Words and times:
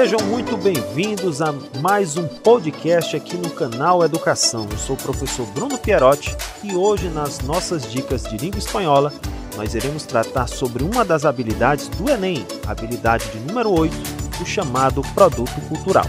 Sejam 0.00 0.20
muito 0.30 0.56
bem-vindos 0.56 1.42
a 1.42 1.52
mais 1.82 2.16
um 2.16 2.26
podcast 2.26 3.14
aqui 3.14 3.36
no 3.36 3.50
canal 3.50 4.02
Educação. 4.02 4.66
Eu 4.70 4.78
sou 4.78 4.96
o 4.96 4.98
professor 4.98 5.46
Bruno 5.48 5.76
Pierotti 5.76 6.34
e 6.64 6.74
hoje 6.74 7.10
nas 7.10 7.40
nossas 7.40 7.82
dicas 7.92 8.22
de 8.22 8.38
língua 8.38 8.58
espanhola 8.58 9.12
nós 9.58 9.74
iremos 9.74 10.06
tratar 10.06 10.46
sobre 10.46 10.82
uma 10.82 11.04
das 11.04 11.26
habilidades 11.26 11.86
do 11.90 12.08
Enem, 12.08 12.46
habilidade 12.66 13.30
de 13.30 13.40
número 13.40 13.70
8, 13.70 13.94
o 14.40 14.46
chamado 14.46 15.02
produto 15.12 15.60
cultural. 15.68 16.06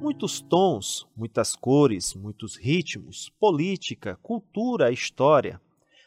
Muitos 0.00 0.40
tons, 0.40 1.06
muitas 1.16 1.54
cores, 1.54 2.16
muitos 2.16 2.56
ritmos, 2.56 3.30
política, 3.38 4.18
cultura, 4.20 4.90
história 4.90 5.60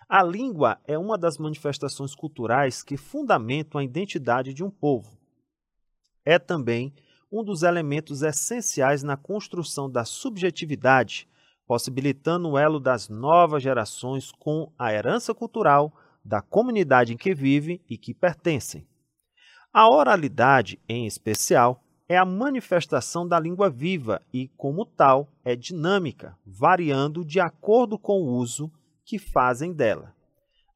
a 0.08 0.22
língua 0.24 0.80
é 0.86 0.98
uma 0.98 1.18
das 1.18 1.38
manifestações 1.38 2.14
culturais 2.14 2.84
que 2.84 2.96
fundamentam 2.96 3.80
a 3.80 3.84
identidade 3.84 4.54
de 4.54 4.64
um 4.64 4.70
povo. 4.70 5.18
É 6.24 6.38
também 6.38 6.94
um 7.32 7.44
dos 7.44 7.64
elementos 7.64 8.22
essenciais 8.22 9.04
na 9.04 9.18
construção 9.18 9.90
da 9.90 10.06
subjetividade, 10.06 11.28
possibilitando 11.66 12.50
o 12.50 12.58
elo 12.58 12.80
das 12.80 13.10
novas 13.10 13.64
gerações 13.64 14.32
com 14.32 14.72
a 14.78 14.94
herança 14.94 15.34
cultural 15.34 15.92
da 16.24 16.42
comunidade 16.42 17.14
em 17.14 17.18
que 17.18 17.34
vivem 17.34 17.82
e 17.90 17.98
que 17.98 18.14
pertencem. 18.14 18.88
A 19.74 19.90
oralidade, 19.90 20.80
em 20.88 21.06
especial, 21.06 21.84
é 22.08 22.16
a 22.16 22.26
manifestação 22.26 23.28
da 23.28 23.40
língua 23.40 23.70
viva 23.70 24.22
e, 24.32 24.48
como 24.50 24.86
tal, 24.86 25.28
é 25.44 25.56
dinâmica, 25.56 26.38
variando 26.46 27.26
de 27.26 27.40
acordo 27.40 27.98
com 27.98 28.22
o 28.22 28.38
uso 28.38 28.72
que 29.06 29.20
fazem 29.20 29.72
dela. 29.72 30.14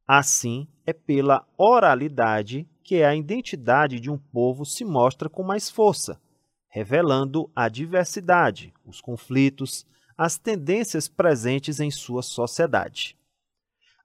Assim, 0.08 0.68
é 0.86 0.94
pela 0.94 1.46
oralidade 1.58 2.70
que 2.84 3.04
a 3.04 3.16
identidade 3.16 4.00
de 4.00 4.10
um 4.10 4.18
povo 4.18 4.66
se 4.66 4.86
mostra 4.86 5.30
com 5.30 5.44
mais 5.44 5.70
força, 5.70 6.20
revelando 6.70 7.52
a 7.56 7.68
diversidade, 7.68 8.74
os 8.86 9.02
conflitos, 9.02 9.86
as 10.18 10.38
tendências 10.38 11.08
presentes 11.08 11.80
em 11.80 11.92
sua 11.92 12.22
sociedade. 12.22 13.18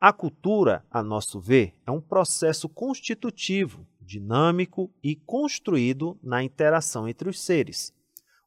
A 0.01 0.13
cultura, 0.13 0.85
a 0.91 1.03
nosso 1.03 1.41
ver, 1.41 1.75
é 1.87 1.91
um 1.91 2.01
processo 2.01 2.69
constitutivo, 2.69 3.87
dinâmico 4.01 4.93
e 5.03 5.17
construído 5.17 6.19
na 6.23 6.43
interação 6.43 7.09
entre 7.09 7.29
os 7.29 7.41
seres, 7.41 7.95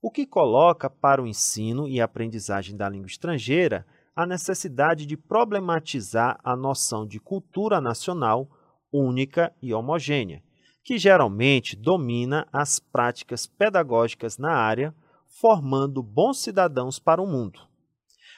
o 0.02 0.12
que 0.12 0.26
coloca 0.26 0.90
para 0.90 1.22
o 1.22 1.28
ensino 1.28 1.88
e 1.88 2.00
aprendizagem 2.00 2.78
da 2.78 2.88
língua 2.88 3.08
estrangeira 3.08 3.86
a 4.18 4.26
necessidade 4.26 5.06
de 5.06 5.16
problematizar 5.16 6.40
a 6.44 6.56
noção 6.56 7.06
de 7.06 7.20
cultura 7.20 7.80
nacional 7.80 8.50
única 8.92 9.54
e 9.62 9.72
homogênea, 9.76 10.42
que 10.84 10.98
geralmente 10.98 11.76
domina 11.76 12.48
as 12.52 12.80
práticas 12.80 13.46
pedagógicas 13.46 14.40
na 14.40 14.54
área, 14.54 14.92
formando 15.40 16.02
bons 16.02 16.40
cidadãos 16.40 16.98
para 16.98 17.22
o 17.22 17.28
mundo. 17.28 17.60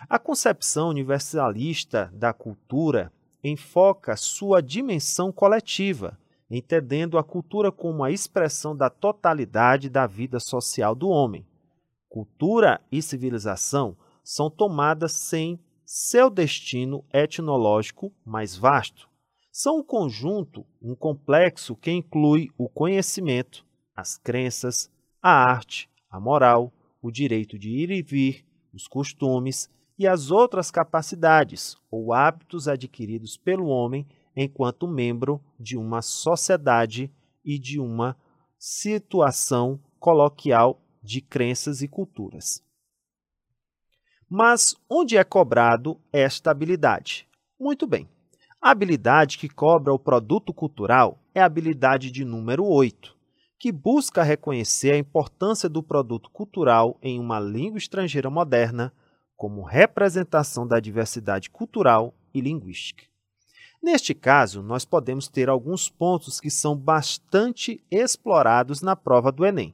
A 0.10 0.20
concepção 0.20 0.90
universalista 0.90 2.12
da 2.14 2.34
cultura 2.34 3.10
enfoca 3.42 4.18
sua 4.18 4.62
dimensão 4.62 5.32
coletiva, 5.32 6.20
entendendo 6.52 7.18
a 7.18 7.24
cultura 7.24 7.72
como 7.72 8.04
a 8.04 8.12
expressão 8.12 8.76
da 8.76 8.90
totalidade 8.90 9.90
da 9.90 10.06
vida 10.06 10.42
social 10.42 10.94
do 10.94 11.08
homem. 11.08 11.48
Cultura 12.10 12.82
e 12.92 13.02
civilização 13.02 13.96
são 14.22 14.50
tomadas 14.50 15.14
sem 15.14 15.58
seu 15.92 16.30
destino 16.30 17.04
etnológico 17.12 18.14
mais 18.24 18.56
vasto. 18.56 19.10
São 19.52 19.80
um 19.80 19.84
conjunto, 19.84 20.64
um 20.80 20.94
complexo 20.94 21.76
que 21.76 21.90
inclui 21.90 22.48
o 22.56 22.70
conhecimento, 22.70 23.66
as 23.96 24.16
crenças, 24.16 24.88
a 25.20 25.32
arte, 25.32 25.90
a 26.08 26.20
moral, 26.20 26.72
o 27.02 27.10
direito 27.10 27.58
de 27.58 27.72
ir 27.72 27.90
e 27.90 28.04
vir, 28.04 28.46
os 28.72 28.88
costumes 28.88 29.68
e 29.98 30.06
as 30.06 30.30
outras 30.30 30.70
capacidades 30.70 31.76
ou 31.90 32.14
hábitos 32.14 32.68
adquiridos 32.68 33.36
pelo 33.36 33.66
homem 33.66 34.06
enquanto 34.36 34.88
membro 34.88 35.44
de 35.60 35.76
uma 35.76 36.04
sociedade 36.04 37.12
e 37.44 37.58
de 37.58 37.80
uma 37.80 38.16
situação 38.60 39.80
coloquial 40.00 40.80
de 41.02 41.20
crenças 41.20 41.82
e 41.82 41.88
culturas. 41.88 42.69
Mas 44.32 44.76
onde 44.88 45.18
é 45.18 45.24
cobrado 45.24 46.00
esta 46.14 46.52
habilidade? 46.52 47.28
Muito 47.60 47.88
bem. 47.88 48.08
A 48.62 48.70
habilidade 48.70 49.40
que 49.40 49.50
cobra 49.50 49.92
o 49.92 49.98
produto 49.98 50.54
cultural 50.54 51.18
é 51.34 51.42
a 51.42 51.46
habilidade 51.46 52.12
de 52.12 52.24
número 52.24 52.64
8, 52.64 53.18
que 53.58 53.72
busca 53.72 54.22
reconhecer 54.22 54.92
a 54.92 54.98
importância 55.00 55.68
do 55.68 55.82
produto 55.82 56.30
cultural 56.30 56.96
em 57.02 57.20
uma 57.20 57.40
língua 57.40 57.80
estrangeira 57.80 58.30
moderna 58.30 58.94
como 59.36 59.64
representação 59.64 60.68
da 60.68 60.80
diversidade 60.80 61.50
cultural 61.50 62.14
e 62.32 62.40
linguística. 62.40 63.06
Neste 63.82 64.14
caso, 64.14 64.62
nós 64.62 64.86
podemos 64.86 65.28
ter 65.28 65.50
alguns 65.50 65.90
pontos 65.90 66.40
que 66.40 66.52
são 66.52 66.76
bastante 66.78 67.84
explorados 67.90 68.84
na 68.84 68.96
prova 68.96 69.32
do 69.32 69.44
Enem, 69.44 69.74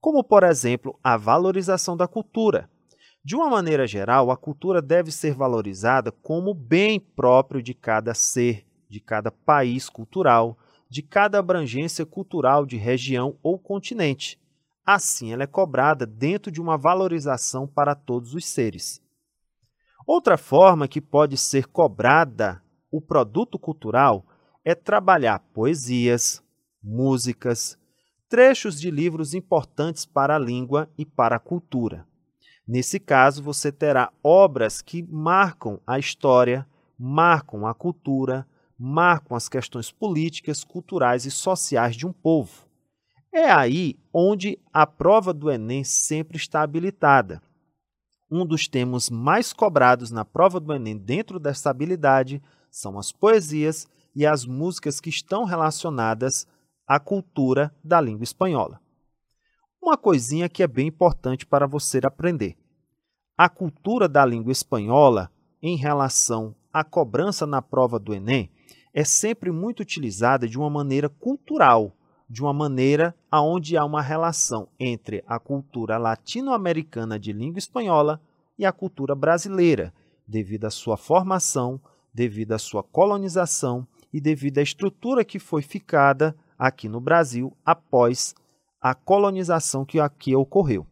como, 0.00 0.24
por 0.24 0.42
exemplo, 0.42 0.98
a 1.04 1.18
valorização 1.18 1.98
da 1.98 2.08
cultura, 2.08 2.69
de 3.22 3.36
uma 3.36 3.50
maneira 3.50 3.86
geral, 3.86 4.30
a 4.30 4.36
cultura 4.36 4.80
deve 4.80 5.12
ser 5.12 5.34
valorizada 5.34 6.10
como 6.10 6.54
bem 6.54 6.98
próprio 6.98 7.62
de 7.62 7.74
cada 7.74 8.14
ser, 8.14 8.66
de 8.88 8.98
cada 8.98 9.30
país 9.30 9.90
cultural, 9.90 10.58
de 10.88 11.02
cada 11.02 11.38
abrangência 11.38 12.06
cultural 12.06 12.64
de 12.64 12.76
região 12.76 13.36
ou 13.42 13.58
continente. 13.58 14.40
Assim, 14.84 15.32
ela 15.32 15.42
é 15.42 15.46
cobrada 15.46 16.06
dentro 16.06 16.50
de 16.50 16.60
uma 16.60 16.78
valorização 16.78 17.66
para 17.66 17.94
todos 17.94 18.34
os 18.34 18.46
seres. 18.46 19.02
Outra 20.06 20.38
forma 20.38 20.88
que 20.88 21.00
pode 21.00 21.36
ser 21.36 21.66
cobrada 21.66 22.62
o 22.90 23.00
produto 23.00 23.58
cultural 23.58 24.26
é 24.64 24.74
trabalhar 24.74 25.38
poesias, 25.52 26.42
músicas, 26.82 27.78
trechos 28.28 28.80
de 28.80 28.90
livros 28.90 29.34
importantes 29.34 30.06
para 30.06 30.36
a 30.36 30.38
língua 30.38 30.90
e 30.96 31.04
para 31.04 31.36
a 31.36 31.40
cultura. 31.40 32.09
Nesse 32.72 33.00
caso, 33.00 33.42
você 33.42 33.72
terá 33.72 34.12
obras 34.22 34.80
que 34.80 35.02
marcam 35.02 35.80
a 35.84 35.98
história, 35.98 36.64
marcam 36.96 37.66
a 37.66 37.74
cultura, 37.74 38.46
marcam 38.78 39.36
as 39.36 39.48
questões 39.48 39.90
políticas, 39.90 40.62
culturais 40.62 41.26
e 41.26 41.32
sociais 41.32 41.96
de 41.96 42.06
um 42.06 42.12
povo. 42.12 42.68
É 43.34 43.50
aí 43.50 43.98
onde 44.14 44.56
a 44.72 44.86
prova 44.86 45.34
do 45.34 45.50
Enem 45.50 45.82
sempre 45.82 46.36
está 46.36 46.62
habilitada. 46.62 47.42
Um 48.30 48.46
dos 48.46 48.68
temas 48.68 49.10
mais 49.10 49.52
cobrados 49.52 50.12
na 50.12 50.24
prova 50.24 50.60
do 50.60 50.72
Enem 50.72 50.96
dentro 50.96 51.40
dessa 51.40 51.70
habilidade 51.70 52.40
são 52.70 53.00
as 53.00 53.10
poesias 53.10 53.88
e 54.14 54.24
as 54.24 54.46
músicas 54.46 55.00
que 55.00 55.10
estão 55.10 55.42
relacionadas 55.42 56.46
à 56.86 57.00
cultura 57.00 57.74
da 57.82 58.00
língua 58.00 58.22
espanhola. 58.22 58.80
Uma 59.82 59.96
coisinha 59.96 60.46
que 60.46 60.62
é 60.62 60.66
bem 60.66 60.88
importante 60.88 61.46
para 61.46 61.66
você 61.66 62.00
aprender. 62.04 62.54
A 63.36 63.48
cultura 63.48 64.06
da 64.06 64.26
língua 64.26 64.52
espanhola 64.52 65.30
em 65.62 65.74
relação 65.74 66.54
à 66.70 66.84
cobrança 66.84 67.46
na 67.46 67.62
prova 67.62 67.98
do 67.98 68.12
Enem 68.12 68.50
é 68.92 69.04
sempre 69.04 69.50
muito 69.50 69.80
utilizada 69.80 70.46
de 70.46 70.58
uma 70.58 70.68
maneira 70.68 71.08
cultural, 71.08 71.96
de 72.28 72.42
uma 72.42 72.52
maneira 72.52 73.14
aonde 73.30 73.74
há 73.74 73.84
uma 73.84 74.02
relação 74.02 74.68
entre 74.78 75.24
a 75.26 75.38
cultura 75.38 75.96
latino-americana 75.96 77.18
de 77.18 77.32
língua 77.32 77.58
espanhola 77.58 78.20
e 78.58 78.66
a 78.66 78.72
cultura 78.72 79.14
brasileira, 79.14 79.94
devido 80.28 80.66
à 80.66 80.70
sua 80.70 80.98
formação, 80.98 81.80
devido 82.12 82.52
à 82.52 82.58
sua 82.58 82.82
colonização 82.82 83.86
e 84.12 84.20
devido 84.20 84.58
à 84.58 84.62
estrutura 84.62 85.24
que 85.24 85.38
foi 85.38 85.62
ficada 85.62 86.36
aqui 86.58 86.86
no 86.86 87.00
Brasil 87.00 87.56
após 87.64 88.34
a 88.80 88.94
colonização 88.94 89.84
que 89.84 90.00
aqui 90.00 90.34
ocorreu. 90.34 90.86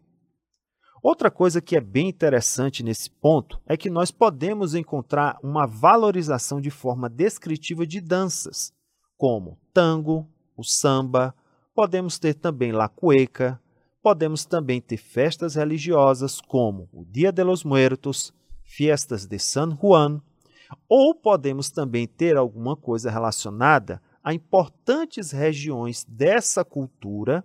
Outra 1.03 1.31
coisa 1.31 1.61
que 1.61 1.77
é 1.77 1.81
bem 1.81 2.09
interessante 2.09 2.83
nesse 2.83 3.11
ponto 3.11 3.61
é 3.67 3.77
que 3.77 3.89
nós 3.89 4.11
podemos 4.11 4.75
encontrar 4.75 5.39
uma 5.43 5.65
valorização 5.65 6.61
de 6.61 6.71
forma 6.71 7.09
descritiva 7.09 7.87
de 7.87 8.01
danças, 8.01 8.73
como 9.17 9.59
tango, 9.73 10.29
o 10.57 10.65
samba, 10.65 11.35
podemos 11.75 12.19
ter 12.19 12.35
também 12.35 12.73
la 12.73 12.89
cueca, 12.89 13.61
podemos 14.03 14.45
também 14.45 14.81
ter 14.81 14.97
festas 14.97 15.55
religiosas 15.55 16.41
como 16.41 16.89
o 16.93 17.05
Dia 17.05 17.31
de 17.31 17.45
los 17.45 17.63
Muertos, 17.63 18.33
Fiestas 18.65 19.25
de 19.25 19.39
San 19.39 19.77
Juan, 19.81 20.21
ou 20.89 21.15
podemos 21.15 21.71
também 21.71 22.07
ter 22.07 22.37
alguma 22.37 22.77
coisa 22.77 23.11
relacionada 23.11 24.03
a 24.23 24.35
importantes 24.35 25.31
regiões 25.31 26.05
dessa 26.05 26.65
cultura 26.65 27.45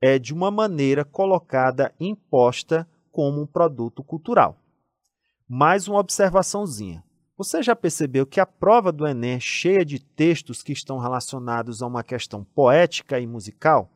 é 0.00 0.18
de 0.18 0.34
uma 0.34 0.50
maneira 0.50 1.04
colocada 1.04 1.92
imposta 1.98 2.86
como 3.10 3.40
um 3.40 3.46
produto 3.46 4.02
cultural. 4.02 4.58
Mais 5.48 5.88
uma 5.88 6.00
observaçãozinha. 6.00 7.02
Você 7.38 7.62
já 7.62 7.76
percebeu 7.76 8.26
que 8.26 8.40
a 8.40 8.46
prova 8.46 8.90
do 8.90 9.06
Enem 9.06 9.32
é 9.32 9.40
cheia 9.40 9.84
de 9.84 9.98
textos 9.98 10.62
que 10.62 10.72
estão 10.72 10.98
relacionados 10.98 11.82
a 11.82 11.86
uma 11.86 12.02
questão 12.02 12.44
poética 12.44 13.20
e 13.20 13.26
musical? 13.26 13.90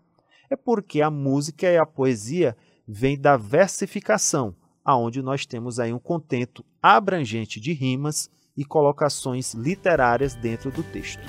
É 0.51 0.57
porque 0.57 1.01
a 1.01 1.11
música 1.11 1.67
e 1.67 1.79
a 1.79 1.87
poesia 1.87 2.57
vêm 2.87 3.19
da 3.19 3.37
versificação, 3.37 4.55
aonde 4.85 5.23
nós 5.23 5.47
temos 5.47 5.79
aí 5.79 5.93
um 5.93 5.99
contento 5.99 6.65
abrangente 6.83 7.61
de 7.61 7.73
rimas 7.73 8.31
e 8.57 8.65
colocações 8.65 9.55
literárias 9.55 10.35
dentro 10.35 10.71
do 10.71 10.83
texto. 10.83 11.23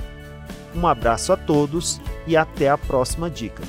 Um 0.76 0.88
abraço 0.88 1.32
a 1.32 1.38
todos 1.38 2.00
e 2.28 2.36
até 2.36 2.70
a 2.70 2.78
próxima 2.78 3.30
dica. 3.30 3.64